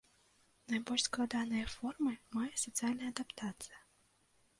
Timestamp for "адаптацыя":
3.13-3.77